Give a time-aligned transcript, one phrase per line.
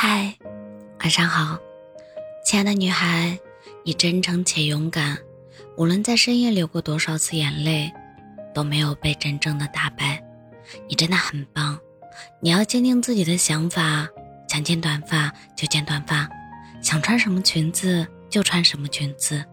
[0.00, 0.32] 嗨，
[1.00, 1.58] 晚上好，
[2.44, 3.36] 亲爱的女孩，
[3.82, 5.18] 你真诚且勇敢，
[5.76, 7.92] 无论在深夜流过多少次眼泪，
[8.54, 10.22] 都没有被真正的打败。
[10.88, 11.76] 你真的很棒，
[12.38, 14.06] 你要坚定自己的想法，
[14.48, 16.28] 想剪短发就剪短发，
[16.80, 19.44] 想穿什么裙子就穿什么裙子，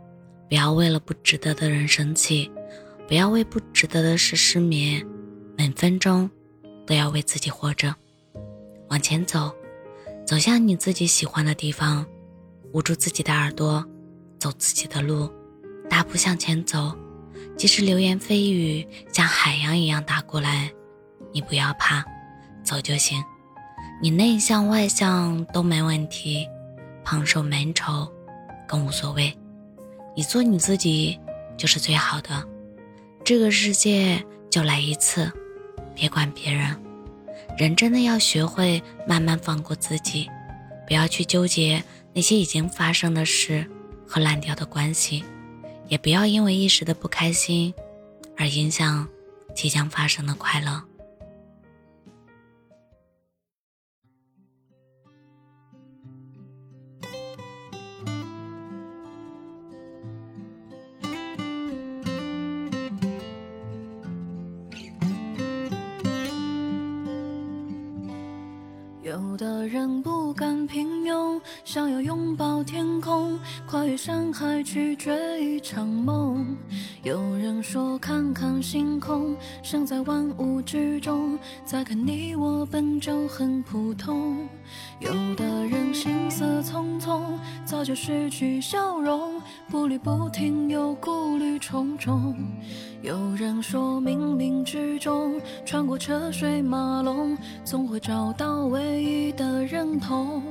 [0.48, 2.52] 不要为了不值得的人生气，
[3.08, 5.04] 不要为不值得的事失眠，
[5.58, 6.30] 每分钟
[6.86, 7.96] 都要为自己活着，
[8.90, 9.52] 往前走。
[10.26, 12.04] 走向你自己喜欢的地方，
[12.74, 13.86] 捂住自己的耳朵，
[14.40, 15.32] 走自己的路，
[15.88, 16.92] 大步向前走。
[17.56, 20.70] 即使流言蜚语像海洋一样打过来，
[21.32, 22.04] 你不要怕，
[22.64, 23.24] 走就行。
[24.02, 26.48] 你内向外向都没问题，
[27.04, 28.12] 胖瘦美丑
[28.68, 29.32] 更无所谓。
[30.16, 31.20] 你做你自己
[31.56, 32.44] 就是最好的。
[33.24, 35.32] 这个世界就来一次，
[35.94, 36.76] 别管别人。
[37.58, 40.30] 人真的要学会慢慢放过自己，
[40.86, 41.82] 不要去纠结
[42.14, 43.66] 那些已经发生的事
[44.06, 45.24] 和烂掉的关系，
[45.88, 47.74] 也不要因为一时的不开心
[48.38, 49.08] 而影响
[49.56, 50.84] 即将发生的快乐。
[69.16, 69.25] you.
[69.36, 76.56] 的人不甘平庸，想要拥抱天空，跨越山海去追一场梦。
[77.04, 84.48] 有人说看看星空，身在万物之中，再看你我本就很普通。
[85.00, 87.22] 有的人心思匆匆，
[87.66, 92.36] 早就失去笑容，步履不停又顾虑重重。
[93.02, 100.42] 有人说冥冥之中，穿过车水马龙，总会找到唯一的认同。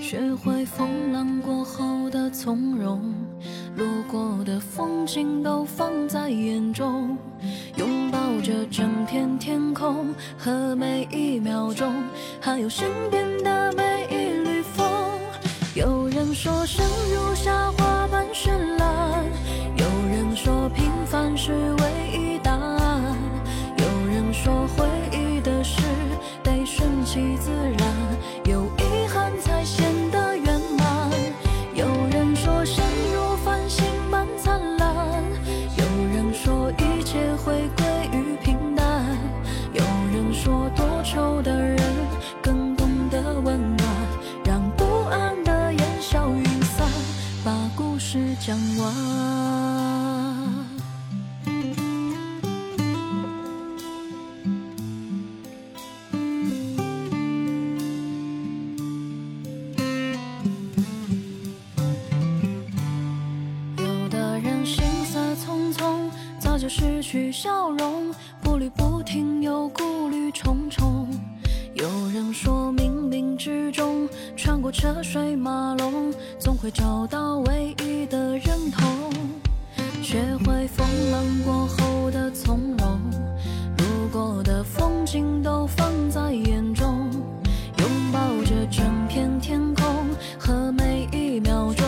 [0.00, 3.14] 学会风浪过后的从容，
[3.76, 7.16] 路过的风景都放在眼中，
[7.76, 11.92] 拥抱着整片天空和每一秒钟，
[12.40, 14.86] 还有身边的每一缕风。
[15.74, 16.82] 有人说生
[48.88, 50.66] 讲完。
[63.76, 66.10] 有的人行色匆匆，
[66.40, 71.08] 早就失去笑容，步履不停又顾虑重重。
[71.78, 79.12] 有人说冥冥之中，穿过车水马龙，总会找到唯一的认同。
[80.02, 82.98] 学会风浪过后的从容，
[83.78, 87.08] 路过的风景都放在眼中，
[87.78, 89.86] 拥抱着整片天空
[90.36, 91.86] 和每一秒钟，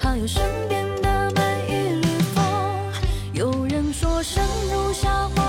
[0.00, 2.42] 还有身边的每一缕风。
[3.34, 4.42] 有人说生
[4.72, 5.45] 如夏花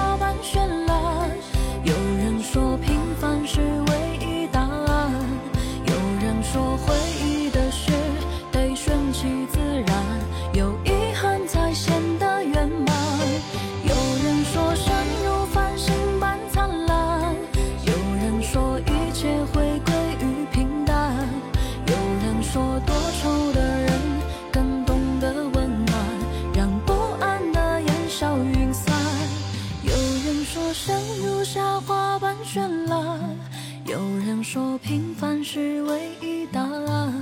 [28.19, 28.95] 笑云散
[29.83, 33.19] 有人说生如夏花般绚烂
[33.85, 33.95] 有
[34.25, 37.13] 人说平凡是唯一答案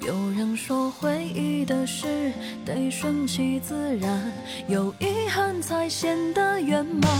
[0.00, 2.32] 有人说回忆的事
[2.64, 4.32] 得顺其自然
[4.68, 7.12] 有遗憾才显得圆满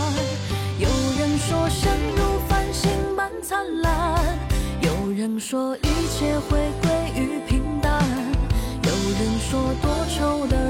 [0.79, 0.89] 有
[1.19, 4.19] 人说生如繁星般灿烂
[4.81, 8.03] 有人说一切会归于平淡
[8.81, 10.62] 有人说多愁的